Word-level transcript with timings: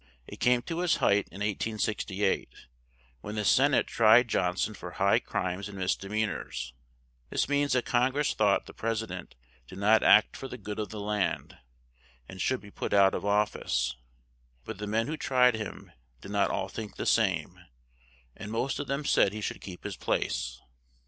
It 0.25 0.39
came 0.39 0.63
to 0.63 0.81
its 0.81 0.95
height 0.95 1.27
in 1.31 1.41
1868, 1.41 2.49
when 3.19 3.35
the 3.35 3.45
Sen 3.45 3.75
ate 3.75 3.85
tried 3.85 4.29
John 4.29 4.57
son 4.57 4.73
for 4.73 4.89
"high 4.93 5.19
crimes 5.19 5.69
and 5.69 5.77
mis 5.77 5.95
de 5.95 6.09
mean 6.09 6.27
ors;" 6.31 6.73
this 7.29 7.47
means 7.47 7.73
that 7.73 7.85
Con 7.85 8.11
gress 8.11 8.33
thought 8.33 8.65
the 8.65 8.73
pres 8.73 9.03
i 9.03 9.05
dent 9.05 9.35
did 9.67 9.77
not 9.77 10.01
act 10.01 10.35
for 10.35 10.47
the 10.47 10.57
good 10.57 10.79
of 10.79 10.89
the 10.89 10.99
land, 10.99 11.55
and 12.27 12.41
should 12.41 12.61
be 12.61 12.71
put 12.71 12.93
out 12.95 13.13
of 13.13 13.23
of 13.27 13.49
fice; 13.51 13.93
but 14.65 14.79
the 14.79 14.87
men 14.87 15.05
who 15.05 15.17
tried 15.17 15.53
him 15.53 15.91
did 16.19 16.31
not 16.31 16.49
all 16.49 16.67
think 16.67 16.95
the 16.95 17.05
same; 17.05 17.59
and 18.35 18.51
most 18.51 18.79
of 18.79 18.87
them 18.87 19.05
said 19.05 19.33
he 19.33 19.39
should 19.41 19.61
keep 19.61 19.83
his 19.83 19.97
place. 19.97 20.59